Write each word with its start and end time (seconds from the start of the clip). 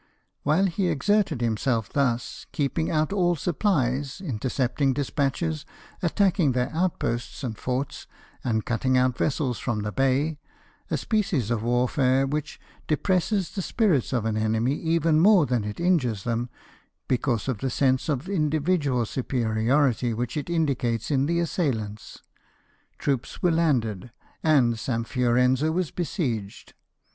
While 0.41 0.65
he 0.65 0.87
exerted 0.87 1.41
himself 1.41 1.89
thus, 1.93 2.47
keeping 2.51 2.89
out 2.89 3.13
all 3.13 3.35
supplies, 3.35 4.19
intercepting 4.19 4.95
despatches^ 4.95 5.63
attacking 6.01 6.53
their 6.53 6.71
outposts 6.73 7.43
and 7.43 7.55
forts, 7.55 8.07
and 8.43 8.65
cutting 8.65 8.97
out 8.97 9.15
vessels 9.15 9.59
from 9.59 9.81
the 9.81 9.91
bay— 9.91 10.39
a 10.89 10.97
species 10.97 11.51
of 11.51 11.61
warfare 11.61 12.25
which 12.25 12.59
depresses 12.87 13.51
the 13.51 13.61
spirit 13.61 14.11
of 14.11 14.25
an 14.25 14.37
enemy 14.37 14.73
even 14.73 15.19
more 15.19 15.45
than 15.45 15.63
it 15.63 15.79
injures 15.79 16.23
them, 16.23 16.49
because 17.07 17.47
of 17.47 17.59
the 17.59 17.69
sense 17.69 18.09
of 18.09 18.27
individual 18.27 19.05
superiority 19.05 20.15
which 20.15 20.35
it 20.35 20.49
indicates 20.49 21.11
in 21.11 21.27
the 21.27 21.39
assailants— 21.39 22.23
troops 22.97 23.43
were 23.43 23.51
landed, 23.51 24.09
and 24.41 24.79
St. 24.79 25.07
Fiorenzo 25.07 25.71
was 25.71 25.91
besieged. 25.91 26.73